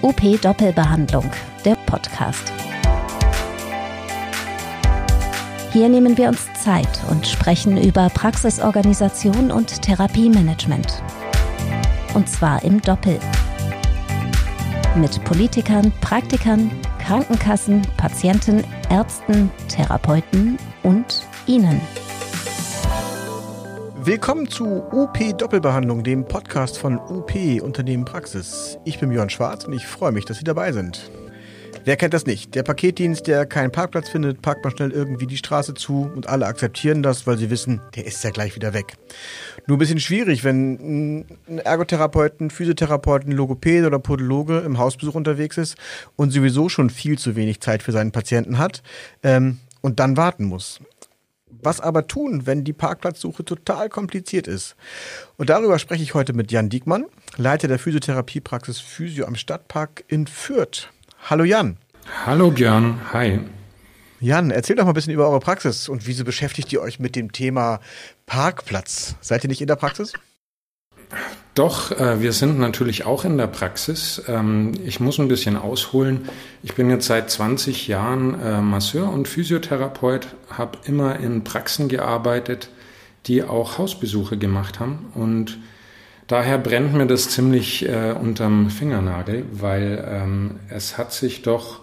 [0.00, 1.28] UP Doppelbehandlung,
[1.64, 2.52] der Podcast.
[5.72, 11.02] Hier nehmen wir uns Zeit und sprechen über Praxisorganisation und Therapiemanagement.
[12.14, 13.18] Und zwar im Doppel.
[14.94, 16.70] Mit Politikern, Praktikern,
[17.04, 21.80] Krankenkassen, Patienten, Ärzten, Therapeuten und Ihnen.
[24.08, 27.30] Willkommen zu UP Doppelbehandlung, dem Podcast von UP
[27.60, 28.78] Unternehmen Praxis.
[28.86, 31.10] Ich bin Björn Schwarz und ich freue mich, dass Sie dabei sind.
[31.84, 32.54] Wer kennt das nicht?
[32.54, 36.46] Der Paketdienst, der keinen Parkplatz findet, parkt man schnell irgendwie die Straße zu und alle
[36.46, 38.96] akzeptieren das, weil sie wissen, der ist ja gleich wieder weg.
[39.66, 45.76] Nur ein bisschen schwierig, wenn ein Ergotherapeuten, Physiotherapeuten, Logopäde oder Podologe im Hausbesuch unterwegs ist
[46.16, 48.82] und sowieso schon viel zu wenig Zeit für seinen Patienten hat
[49.22, 50.80] ähm, und dann warten muss.
[51.62, 54.76] Was aber tun, wenn die Parkplatzsuche total kompliziert ist?
[55.36, 60.26] Und darüber spreche ich heute mit Jan Diekmann, Leiter der Physiotherapiepraxis Physio am Stadtpark in
[60.26, 60.88] Fürth.
[61.28, 61.76] Hallo Jan.
[62.24, 63.40] Hallo Björn, hi.
[64.20, 67.14] Jan, erzähl doch mal ein bisschen über eure Praxis und wieso beschäftigt ihr euch mit
[67.14, 67.80] dem Thema
[68.26, 69.14] Parkplatz?
[69.20, 70.12] Seid ihr nicht in der Praxis?
[71.54, 74.22] Doch, äh, wir sind natürlich auch in der Praxis.
[74.28, 76.28] Ähm, ich muss ein bisschen ausholen.
[76.62, 82.68] Ich bin jetzt seit 20 Jahren äh, Masseur und Physiotherapeut, habe immer in Praxen gearbeitet,
[83.26, 85.06] die auch Hausbesuche gemacht haben.
[85.14, 85.58] Und
[86.28, 91.80] daher brennt mir das ziemlich äh, unterm Fingernagel, weil ähm, es hat sich doch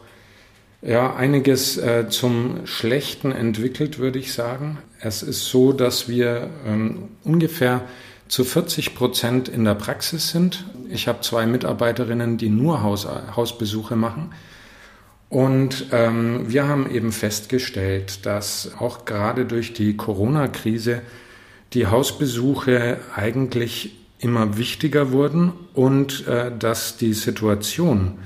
[0.81, 4.77] ja, einiges äh, zum Schlechten entwickelt, würde ich sagen.
[5.01, 7.81] Es ist so, dass wir ähm, ungefähr
[8.27, 10.65] zu 40 Prozent in der Praxis sind.
[10.89, 14.33] Ich habe zwei Mitarbeiterinnen, die nur Haus, Hausbesuche machen.
[15.29, 21.01] Und ähm, wir haben eben festgestellt, dass auch gerade durch die Corona-Krise
[21.73, 28.19] die Hausbesuche eigentlich immer wichtiger wurden und äh, dass die Situation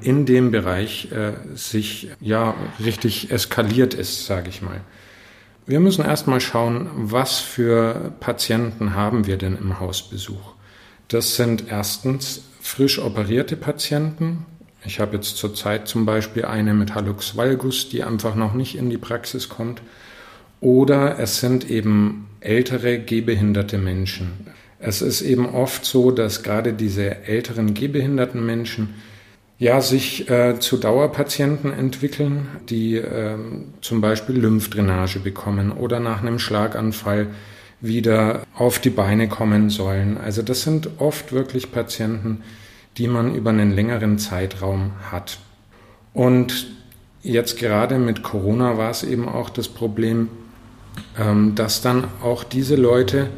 [0.00, 4.80] in dem Bereich äh, sich ja richtig eskaliert ist, sage ich mal.
[5.66, 10.52] Wir müssen erstmal schauen, was für Patienten haben wir denn im Hausbesuch.
[11.08, 14.44] Das sind erstens frisch operierte Patienten.
[14.84, 18.90] Ich habe jetzt zurzeit zum Beispiel eine mit Hallux valgus, die einfach noch nicht in
[18.90, 19.80] die Praxis kommt.
[20.60, 24.48] Oder es sind eben ältere gehbehinderte Menschen.
[24.78, 28.96] Es ist eben oft so, dass gerade diese älteren gehbehinderten Menschen
[29.58, 33.36] ja, sich äh, zu Dauerpatienten entwickeln, die äh,
[33.80, 37.28] zum Beispiel Lymphdrainage bekommen oder nach einem Schlaganfall
[37.80, 40.16] wieder auf die Beine kommen sollen.
[40.18, 42.42] Also das sind oft wirklich Patienten,
[42.96, 45.38] die man über einen längeren Zeitraum hat.
[46.12, 46.68] Und
[47.22, 50.28] jetzt gerade mit Corona war es eben auch das Problem,
[51.18, 53.28] ähm, dass dann auch diese Leute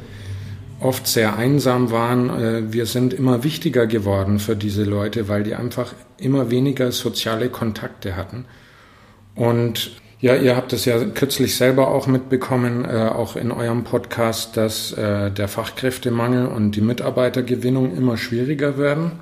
[0.81, 2.31] oft sehr einsam waren.
[2.31, 7.49] Äh, wir sind immer wichtiger geworden für diese Leute, weil die einfach immer weniger soziale
[7.49, 8.45] Kontakte hatten.
[9.35, 14.57] Und ja, ihr habt es ja kürzlich selber auch mitbekommen, äh, auch in eurem Podcast,
[14.57, 19.13] dass äh, der Fachkräftemangel und die Mitarbeitergewinnung immer schwieriger werden.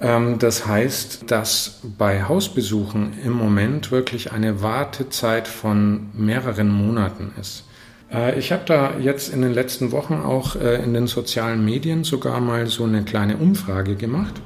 [0.00, 7.64] Ähm, das heißt, dass bei Hausbesuchen im Moment wirklich eine Wartezeit von mehreren Monaten ist.
[8.12, 12.04] Äh, ich habe da jetzt in den letzten Wochen auch äh, in den sozialen Medien
[12.04, 14.40] sogar mal so eine kleine Umfrage gemacht.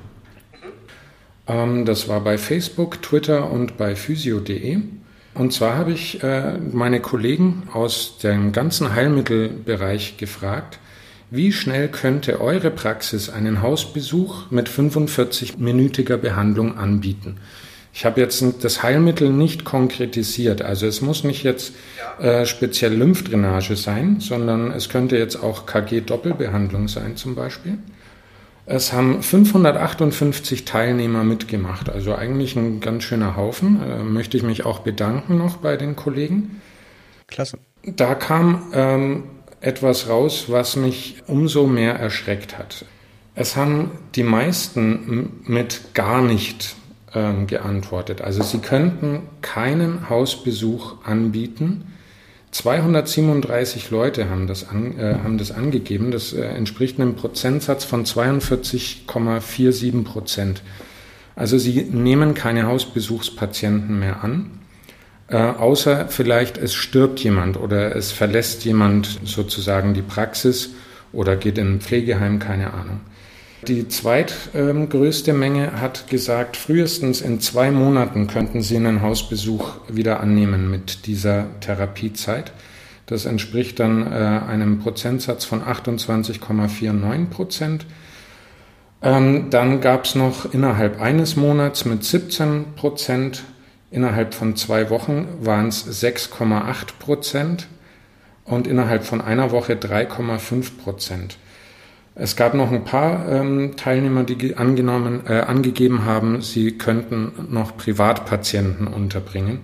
[1.47, 4.79] Ähm, das war bei Facebook, Twitter und bei physio.de.
[5.35, 10.79] Und zwar habe ich äh, meine Kollegen aus dem ganzen Heilmittelbereich gefragt,
[11.31, 17.39] wie schnell könnte eure Praxis einen Hausbesuch mit 45-minütiger Behandlung anbieten?
[17.97, 20.61] Ich habe jetzt das Heilmittel nicht konkretisiert.
[20.61, 21.73] Also es muss nicht jetzt
[22.21, 27.79] äh, speziell Lymphdrainage sein, sondern es könnte jetzt auch KG-Doppelbehandlung sein zum Beispiel.
[28.67, 33.81] Es haben 558 Teilnehmer mitgemacht, also eigentlich ein ganz schöner Haufen.
[33.83, 36.61] Äh, möchte ich mich auch bedanken noch bei den Kollegen.
[37.29, 37.57] Klasse.
[37.83, 39.25] Da kam ähm,
[39.63, 42.85] etwas raus, was mich umso mehr erschreckt hat.
[43.35, 46.77] Es haben die meisten mit gar nicht
[47.17, 48.21] ähm, geantwortet.
[48.21, 51.95] Also sie könnten keinen Hausbesuch anbieten.
[52.51, 56.11] 237 Leute haben das, an, äh, haben das angegeben.
[56.11, 60.63] Das äh, entspricht einem Prozentsatz von 42,47 Prozent.
[61.35, 64.51] Also sie nehmen keine Hausbesuchspatienten mehr an,
[65.29, 70.75] äh, außer vielleicht es stirbt jemand oder es verlässt jemand sozusagen die Praxis
[71.13, 73.01] oder geht in ein Pflegeheim, keine Ahnung.
[73.69, 80.71] Die zweitgrößte Menge hat gesagt, frühestens in zwei Monaten könnten sie einen Hausbesuch wieder annehmen
[80.71, 82.53] mit dieser Therapiezeit.
[83.07, 87.87] Das entspricht dann äh, einem Prozentsatz von 28,49 Prozent.
[89.03, 93.43] Ähm, dann gab es noch innerhalb eines Monats mit 17 Prozent,
[93.91, 97.67] innerhalb von zwei Wochen waren es 6,8 Prozent
[98.45, 101.39] und innerhalb von einer Woche 3,5 Prozent.
[102.19, 107.77] Es gab noch ein paar ähm, Teilnehmer, die angenommen, äh, angegeben haben, sie könnten noch
[107.77, 109.61] Privatpatienten unterbringen.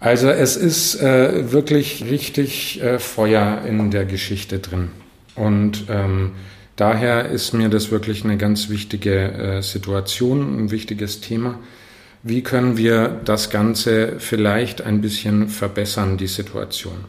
[0.00, 4.90] Also es ist äh, wirklich richtig äh, Feuer in der Geschichte drin.
[5.36, 6.32] Und ähm,
[6.74, 11.60] daher ist mir das wirklich eine ganz wichtige äh, Situation, ein wichtiges Thema.
[12.24, 17.04] Wie können wir das Ganze vielleicht ein bisschen verbessern, die Situation?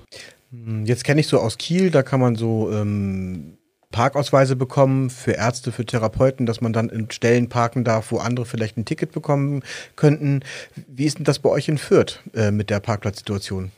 [0.85, 3.58] Jetzt kenne ich so aus Kiel, da kann man so ähm,
[3.99, 8.45] Parkausweise bekommen für Ärzte, für Therapeuten, dass man dann in Stellen parken darf, wo andere
[8.45, 9.61] vielleicht ein Ticket bekommen
[9.97, 10.39] könnten.
[10.87, 13.71] Wie ist denn das bei euch in Fürth äh, mit der Parkplatzsituation?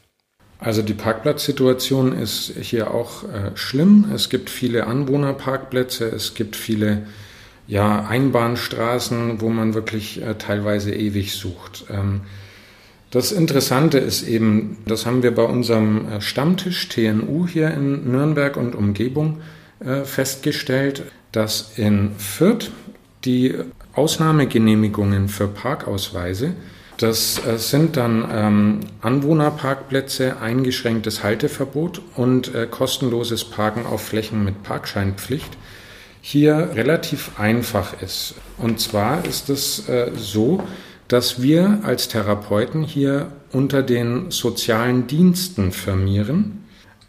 [0.60, 4.12] Also die Parkplatzsituation ist hier auch äh, schlimm.
[4.14, 7.08] Es gibt viele Anwohnerparkplätze, es gibt viele
[7.66, 11.86] ja, Einbahnstraßen, wo man wirklich äh, teilweise ewig sucht.
[11.90, 12.22] Ähm,
[13.10, 18.56] das Interessante ist eben, das haben wir bei unserem äh, Stammtisch TNU hier in Nürnberg
[18.56, 19.40] und Umgebung,
[20.04, 22.72] festgestellt, dass in Fürth
[23.26, 23.56] die
[23.94, 26.54] Ausnahmegenehmigungen für Parkausweise,
[26.98, 34.64] das äh, sind dann ähm, Anwohnerparkplätze, eingeschränktes Halteverbot und äh, kostenloses Parken auf Flächen mit
[34.64, 35.58] Parkscheinpflicht,
[36.22, 38.36] hier relativ einfach ist.
[38.58, 40.64] Und zwar ist es äh, so,
[41.08, 46.61] dass wir als Therapeuten hier unter den sozialen Diensten firmieren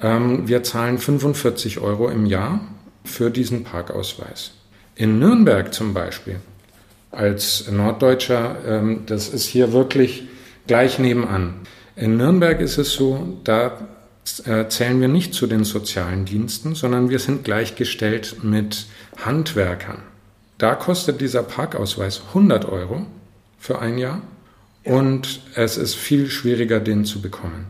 [0.03, 2.61] ähm, wir zahlen 45 Euro im Jahr
[3.05, 4.53] für diesen Parkausweis.
[4.95, 6.41] In Nürnberg zum Beispiel,
[7.11, 10.25] als Norddeutscher, ähm, das ist hier wirklich
[10.67, 11.55] gleich nebenan.
[11.97, 13.79] In Nürnberg ist es so, da
[14.45, 18.87] äh, zählen wir nicht zu den sozialen Diensten, sondern wir sind gleichgestellt mit
[19.25, 20.03] Handwerkern.
[20.59, 23.07] Da kostet dieser Parkausweis 100 Euro
[23.59, 24.23] für ein Jahr
[24.85, 27.67] und es ist viel schwieriger, den zu bekommen.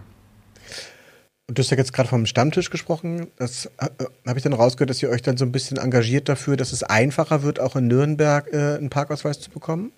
[1.49, 3.29] Und du hast ja jetzt gerade vom Stammtisch gesprochen.
[3.37, 3.89] Das äh,
[4.27, 6.83] habe ich dann rausgehört, dass ihr euch dann so ein bisschen engagiert dafür, dass es
[6.83, 9.93] einfacher wird, auch in Nürnberg äh, einen Parkausweis zu bekommen?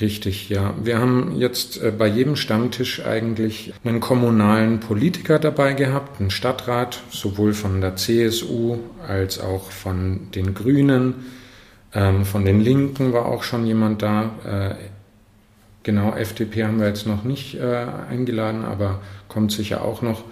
[0.00, 0.74] Richtig, ja.
[0.82, 7.00] Wir haben jetzt äh, bei jedem Stammtisch eigentlich einen kommunalen Politiker dabei gehabt, einen Stadtrat,
[7.10, 11.14] sowohl von der CSU als auch von den Grünen.
[11.94, 14.34] Ähm, von den Linken war auch schon jemand da.
[14.44, 14.74] Äh,
[15.82, 20.22] genau, FDP haben wir jetzt noch nicht äh, eingeladen, aber kommt sicher auch noch.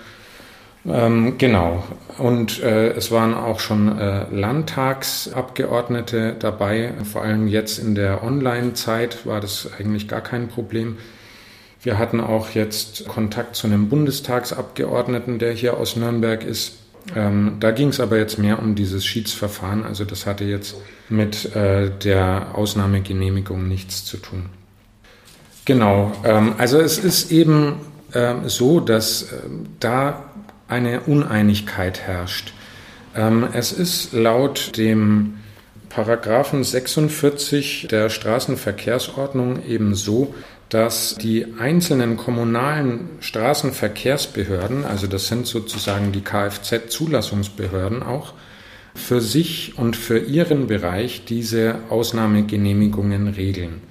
[0.88, 1.83] Ähm, genau.
[2.19, 6.93] Und äh, es waren auch schon äh, Landtagsabgeordnete dabei.
[7.11, 10.99] Vor allem jetzt in der Online-Zeit war das eigentlich gar kein Problem.
[11.83, 16.79] Wir hatten auch jetzt Kontakt zu einem Bundestagsabgeordneten, der hier aus Nürnberg ist.
[17.15, 19.85] Ähm, da ging es aber jetzt mehr um dieses Schiedsverfahren.
[19.85, 20.77] Also das hatte jetzt
[21.09, 24.47] mit äh, der Ausnahmegenehmigung nichts zu tun.
[25.65, 26.12] Genau.
[26.25, 27.75] Ähm, also es ist eben
[28.15, 30.25] ähm, so, dass ähm, da
[30.68, 32.52] eine Uneinigkeit herrscht.
[33.14, 35.38] Ähm, es ist laut dem
[35.88, 40.34] Paragraphen 46 der Straßenverkehrsordnung eben so,
[40.68, 48.34] dass die einzelnen kommunalen Straßenverkehrsbehörden, also das sind sozusagen die Kfz-Zulassungsbehörden auch,
[48.94, 53.82] für sich und für ihren Bereich diese Ausnahmegenehmigungen regeln.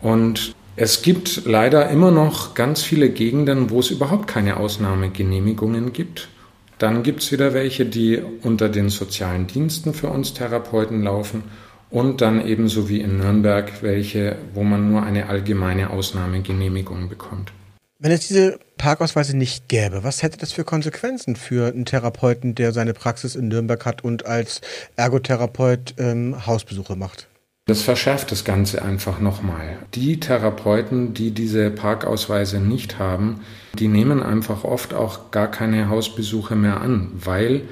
[0.00, 6.30] Und es gibt leider immer noch ganz viele Gegenden, wo es überhaupt keine Ausnahmegenehmigungen gibt.
[6.78, 11.42] Dann gibt es wieder welche, die unter den sozialen Diensten für uns Therapeuten laufen
[11.90, 17.52] und dann ebenso wie in Nürnberg welche, wo man nur eine allgemeine Ausnahmegenehmigung bekommt.
[17.98, 22.72] Wenn es diese Parkausweise nicht gäbe, was hätte das für Konsequenzen für einen Therapeuten, der
[22.72, 24.62] seine Praxis in Nürnberg hat und als
[24.96, 27.29] Ergotherapeut ähm, Hausbesuche macht?
[27.70, 29.78] Das verschärft das Ganze einfach nochmal.
[29.94, 33.42] Die Therapeuten, die diese Parkausweise nicht haben,
[33.78, 37.62] die nehmen einfach oft auch gar keine Hausbesuche mehr an, weil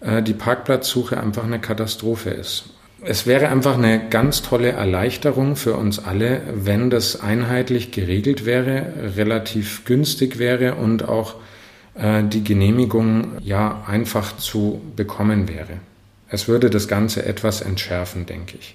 [0.00, 2.70] äh, die Parkplatzsuche einfach eine Katastrophe ist.
[3.00, 8.86] Es wäre einfach eine ganz tolle Erleichterung für uns alle, wenn das einheitlich geregelt wäre,
[9.14, 11.36] relativ günstig wäre und auch
[11.94, 15.78] äh, die Genehmigung ja einfach zu bekommen wäre.
[16.28, 18.74] Es würde das Ganze etwas entschärfen, denke ich.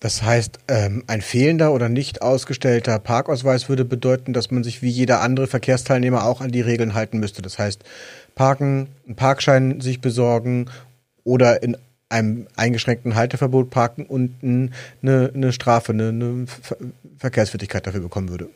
[0.00, 4.90] Das heißt, ähm, ein fehlender oder nicht ausgestellter Parkausweis würde bedeuten, dass man sich wie
[4.90, 7.40] jeder andere Verkehrsteilnehmer auch an die Regeln halten müsste.
[7.40, 7.82] Das heißt,
[8.34, 10.66] parken, einen Parkschein sich besorgen
[11.24, 11.76] oder in
[12.08, 16.46] einem eingeschränkten Halteverbot parken und eine, eine Strafe, eine, eine
[17.18, 18.48] Verkehrswidrigkeit dafür bekommen würde.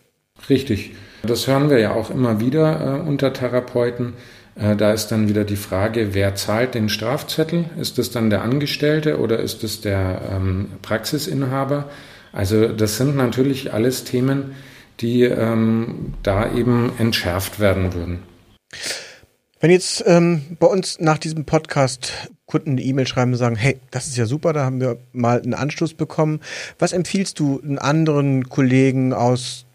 [0.49, 0.93] Richtig.
[1.23, 4.15] Das hören wir ja auch immer wieder äh, unter Therapeuten
[4.61, 7.65] da ist dann wieder die Frage, wer zahlt den Strafzettel?
[7.79, 11.89] Ist es dann der Angestellte oder ist es der ähm, Praxisinhaber?
[12.33, 14.55] Also das sind natürlich alles Themen,
[15.01, 18.23] die ähm, da eben entschärft werden würden.
[19.61, 23.79] Wenn jetzt ähm, bei uns nach diesem Podcast Kunden eine E-Mail schreiben und sagen, hey,
[23.91, 26.41] das ist ja super, da haben wir mal einen Anschluss bekommen.
[26.79, 29.67] Was empfiehlst du einen anderen Kollegen aus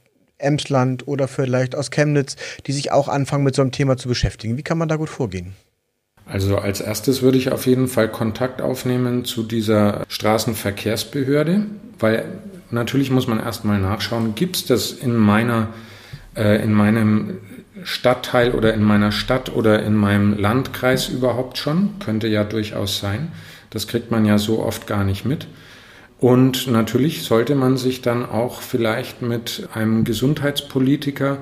[0.45, 4.57] Emsland oder vielleicht aus Chemnitz, die sich auch anfangen mit so einem Thema zu beschäftigen?
[4.57, 5.53] Wie kann man da gut vorgehen?
[6.25, 11.65] Also als erstes würde ich auf jeden Fall Kontakt aufnehmen zu dieser Straßenverkehrsbehörde,
[11.99, 12.25] weil
[12.71, 15.67] natürlich muss man erstmal nachschauen, gibt es das in meiner,
[16.35, 17.37] äh, in meinem
[17.83, 21.99] Stadtteil oder in meiner Stadt oder in meinem Landkreis überhaupt schon.
[21.99, 23.31] Könnte ja durchaus sein.
[23.69, 25.47] Das kriegt man ja so oft gar nicht mit.
[26.19, 31.37] Und natürlich sollte man sich dann auch vielleicht mit einem Gesundheitspolitiker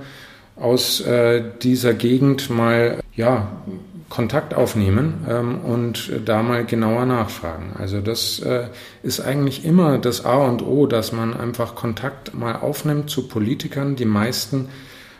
[0.55, 3.51] aus äh, dieser Gegend mal ja,
[4.09, 7.73] Kontakt aufnehmen ähm, und da mal genauer nachfragen.
[7.79, 8.67] Also das äh,
[9.01, 13.95] ist eigentlich immer das A und O, dass man einfach Kontakt mal aufnimmt zu Politikern.
[13.95, 14.69] Die meisten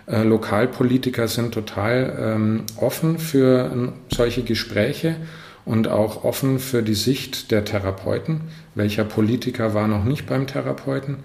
[0.06, 5.16] äh, Lokalpolitiker sind total ähm, offen für solche Gespräche
[5.66, 8.42] und auch offen für die Sicht der Therapeuten.
[8.76, 11.18] Welcher Politiker war noch nicht beim Therapeuten?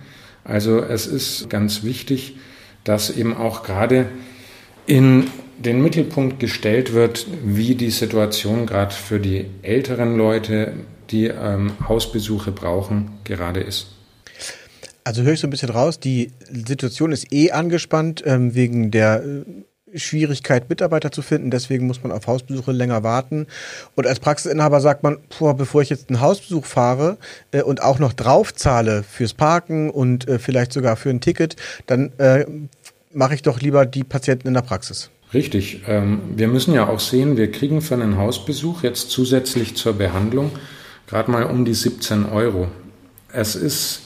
[0.45, 2.37] Also es ist ganz wichtig,
[2.85, 4.07] dass eben auch gerade
[4.87, 5.27] in
[5.59, 10.75] den Mittelpunkt gestellt wird, wie die Situation gerade für die älteren Leute,
[11.11, 13.89] die ähm, Hausbesuche brauchen, gerade ist.
[15.05, 19.23] Also höre ich so ein bisschen raus, die Situation ist eh angespannt ähm, wegen der
[19.25, 19.43] äh,
[19.95, 21.51] Schwierigkeit, Mitarbeiter zu finden.
[21.51, 23.47] Deswegen muss man auf Hausbesuche länger warten.
[23.95, 27.19] Und als Praxisinhaber sagt man, boah, bevor ich jetzt einen Hausbesuch fahre
[27.53, 32.13] äh, und auch noch draufzahle fürs Parken und äh, vielleicht sogar für ein Ticket, dann
[32.19, 32.47] äh,
[33.13, 35.11] mache ich doch lieber die Patienten in der Praxis.
[35.35, 35.83] Richtig.
[35.87, 40.53] Ähm, wir müssen ja auch sehen, wir kriegen für einen Hausbesuch jetzt zusätzlich zur Behandlung
[41.09, 42.69] gerade mal um die 17 Euro.
[43.33, 44.03] Es ist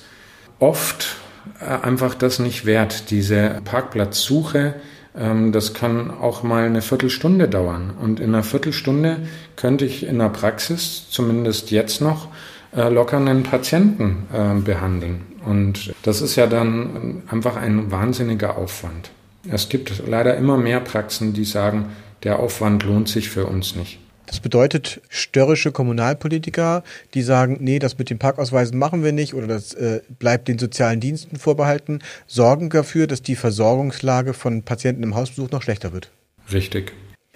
[0.58, 1.16] oft
[1.60, 3.10] äh, einfach das nicht wert.
[3.10, 4.74] Diese Parkplatzsuche,
[5.14, 7.92] das kann auch mal eine Viertelstunde dauern.
[8.00, 9.18] Und in einer Viertelstunde
[9.56, 12.28] könnte ich in der Praxis, zumindest jetzt noch,
[12.74, 15.20] äh, locker einen Patienten äh, behandeln.
[15.44, 19.10] Und das ist ja dann einfach ein wahnsinniger Aufwand.
[19.50, 21.90] Es gibt leider immer mehr Praxen, die sagen,
[22.22, 23.98] der Aufwand lohnt sich für uns nicht.
[24.26, 29.46] Das bedeutet, störrische Kommunalpolitiker, die sagen, nee, das mit den Parkausweisen machen wir nicht oder
[29.46, 35.14] das äh, bleibt den sozialen Diensten vorbehalten, sorgen dafür, dass die Versorgungslage von Patienten im
[35.14, 36.10] Hausbesuch noch schlechter wird.
[36.52, 36.92] Richtig.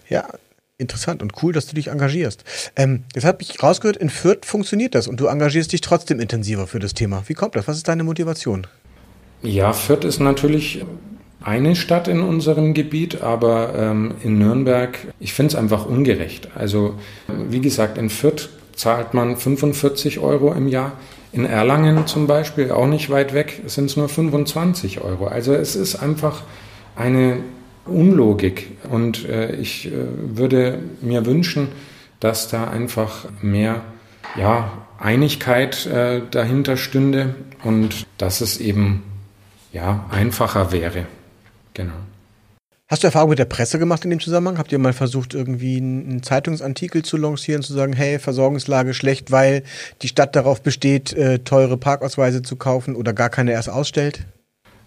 [0.09, 0.29] Ja,
[0.79, 2.45] interessant und cool, dass du dich engagierst.
[2.77, 6.67] Ähm, jetzt habe ich rausgehört, in Fürth funktioniert das und du engagierst dich trotzdem intensiver
[6.67, 7.25] für das Thema.
[7.27, 7.67] Wie kommt das?
[7.67, 8.67] Was ist deine Motivation?
[9.43, 10.85] Ja, Fürth ist natürlich
[11.47, 16.49] eine Stadt in unserem Gebiet, aber ähm, in Nürnberg, ich finde es einfach ungerecht.
[16.57, 16.95] Also
[17.29, 20.93] wie gesagt, in Fürth zahlt man 45 Euro im Jahr.
[21.33, 25.29] In Erlangen zum Beispiel, auch nicht weit weg, sind es nur 25 Euro.
[25.29, 26.43] Also es ist einfach
[26.97, 27.39] eine
[27.85, 28.73] Unlogik.
[28.91, 31.69] Und äh, ich äh, würde mir wünschen,
[32.19, 33.83] dass da einfach mehr
[34.37, 39.05] ja, Einigkeit äh, dahinter stünde und dass es eben
[39.73, 41.07] ja, einfacher wäre.
[41.77, 41.95] Genau.
[42.89, 44.59] Hast du Erfahrung mit der Presse gemacht in dem Zusammenhang?
[44.59, 49.63] Habt ihr mal versucht, irgendwie einen Zeitungsartikel zu lancieren, zu sagen, hey, Versorgungslage schlecht, weil
[50.03, 54.25] die Stadt darauf besteht, äh, teure Parkausweise zu kaufen oder gar keine erst ausstellt?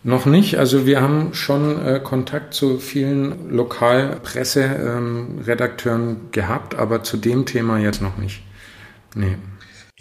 [0.01, 0.57] Noch nicht.
[0.57, 7.77] Also wir haben schon äh, Kontakt zu vielen Lokalpresseredakteuren ähm, gehabt, aber zu dem Thema
[7.79, 8.41] jetzt noch nicht.
[9.13, 9.35] Nee.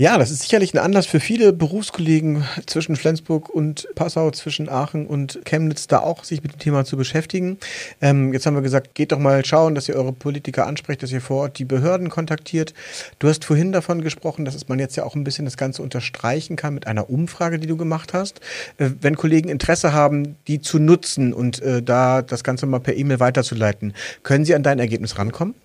[0.01, 5.09] Ja, das ist sicherlich ein Anlass für viele Berufskollegen zwischen Flensburg und Passau, zwischen Aachen
[5.09, 7.59] und Chemnitz, da auch sich mit dem Thema zu beschäftigen.
[8.01, 11.11] Ähm, jetzt haben wir gesagt, geht doch mal schauen, dass ihr eure Politiker ansprecht, dass
[11.11, 12.75] ihr vor Ort die Behörden kontaktiert.
[13.19, 16.55] Du hast vorhin davon gesprochen, dass man jetzt ja auch ein bisschen das Ganze unterstreichen
[16.55, 18.41] kann mit einer Umfrage, die du gemacht hast.
[18.77, 22.97] Äh, wenn Kollegen Interesse haben, die zu nutzen und äh, da das Ganze mal per
[22.97, 25.57] E-Mail weiterzuleiten, können sie an dein Ergebnis rankommen?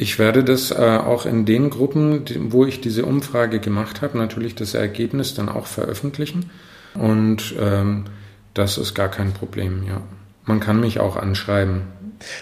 [0.00, 4.54] Ich werde das äh, auch in den Gruppen, wo ich diese Umfrage gemacht habe, natürlich
[4.54, 6.48] das Ergebnis dann auch veröffentlichen.
[6.94, 8.06] Und ähm,
[8.54, 10.00] das ist gar kein Problem, ja.
[10.46, 11.82] Man kann mich auch anschreiben.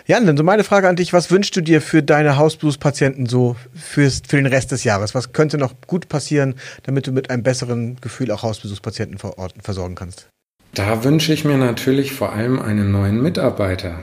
[0.06, 3.56] Jan, dann so meine Frage an dich, was wünschst du dir für deine Hausblues-Patienten so
[3.74, 5.16] fürs, für den Rest des Jahres?
[5.16, 9.54] Was könnte noch gut passieren, damit du mit einem besseren Gefühl auch Hausbesuchspatienten vor Ort
[9.60, 10.28] versorgen kannst?
[10.74, 13.98] Da wünsche ich mir natürlich vor allem einen neuen Mitarbeiter.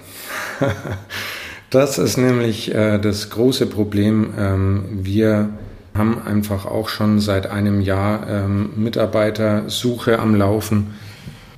[1.70, 4.34] Das ist nämlich äh, das große Problem.
[4.38, 5.50] Ähm, wir
[5.94, 10.94] haben einfach auch schon seit einem Jahr ähm, Mitarbeitersuche am Laufen.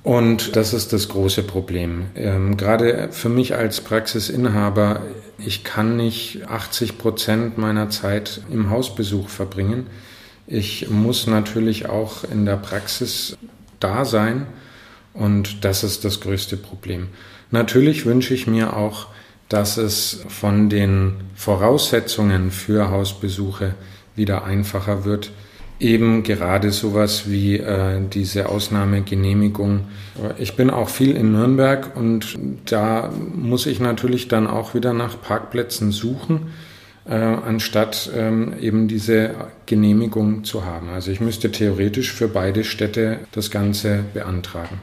[0.04, 2.06] Und das ist das große Problem.
[2.16, 5.02] Ähm, gerade für mich als Praxisinhaber
[5.40, 9.88] ich kann nicht 80 Prozent meiner Zeit im Hausbesuch verbringen.
[10.48, 13.38] Ich muss natürlich auch in der Praxis
[13.80, 14.48] da sein
[15.14, 17.10] und das ist das größte Problem.
[17.52, 19.08] Natürlich wünsche ich mir auch,
[19.50, 23.76] dass es von den Voraussetzungen für Hausbesuche
[24.16, 25.32] wieder einfacher wird.
[25.80, 29.82] Eben gerade sowas wie äh, diese Ausnahmegenehmigung.
[30.40, 32.36] Ich bin auch viel in Nürnberg und
[32.66, 36.48] da muss ich natürlich dann auch wieder nach Parkplätzen suchen,
[37.08, 39.36] äh, anstatt ähm, eben diese
[39.68, 40.90] Genehmigung zu haben.
[40.90, 44.80] Also ich müsste theoretisch für beide Städte das Ganze beantragen.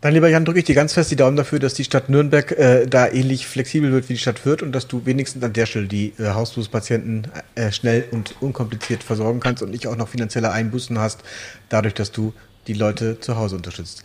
[0.00, 2.52] Dann, lieber Jan, drücke ich dir ganz fest die Daumen dafür, dass die Stadt Nürnberg
[2.52, 5.66] äh, da ähnlich flexibel wird wie die Stadt Fürth und dass du wenigstens an der
[5.66, 10.52] Stelle die äh, Hausbesuchspatienten äh, schnell und unkompliziert versorgen kannst und nicht auch noch finanzielle
[10.52, 11.20] Einbußen hast,
[11.68, 12.32] dadurch, dass du
[12.66, 14.02] die Leute zu Hause unterstützt.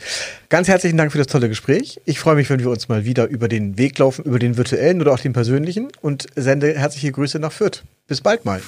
[0.49, 2.01] Ganz herzlichen Dank für das tolle Gespräch.
[2.03, 4.99] Ich freue mich, wenn wir uns mal wieder über den Weg laufen, über den virtuellen
[5.01, 7.83] oder auch den persönlichen und sende herzliche Grüße nach Fürth.
[8.07, 8.61] Bis bald mal.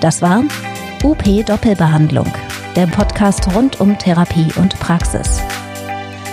[0.00, 0.44] Das war
[1.04, 2.32] UP Doppelbehandlung,
[2.74, 5.40] der Podcast rund um Therapie und Praxis.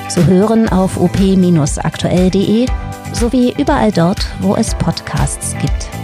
[0.09, 2.67] Zu hören auf op-aktuell.de
[3.13, 6.02] sowie überall dort, wo es Podcasts gibt.